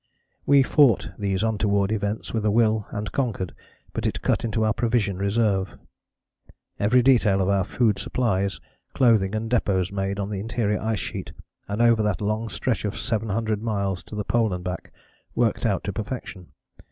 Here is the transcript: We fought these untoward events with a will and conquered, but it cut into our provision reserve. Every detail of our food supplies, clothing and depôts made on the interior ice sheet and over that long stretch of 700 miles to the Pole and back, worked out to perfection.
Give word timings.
We 0.47 0.63
fought 0.63 1.09
these 1.19 1.43
untoward 1.43 1.91
events 1.91 2.33
with 2.33 2.43
a 2.43 2.49
will 2.49 2.87
and 2.89 3.11
conquered, 3.11 3.53
but 3.93 4.07
it 4.07 4.23
cut 4.23 4.43
into 4.43 4.65
our 4.65 4.73
provision 4.73 5.19
reserve. 5.19 5.77
Every 6.79 7.03
detail 7.03 7.39
of 7.39 7.49
our 7.49 7.63
food 7.63 7.99
supplies, 7.99 8.59
clothing 8.95 9.35
and 9.35 9.47
depôts 9.47 9.91
made 9.91 10.17
on 10.19 10.31
the 10.31 10.39
interior 10.39 10.81
ice 10.81 10.97
sheet 10.97 11.33
and 11.67 11.83
over 11.83 12.01
that 12.01 12.19
long 12.19 12.49
stretch 12.49 12.83
of 12.83 12.97
700 12.97 13.61
miles 13.61 14.01
to 14.05 14.15
the 14.15 14.25
Pole 14.25 14.53
and 14.55 14.63
back, 14.63 14.91
worked 15.35 15.67
out 15.67 15.83
to 15.83 15.93
perfection. 15.93 16.47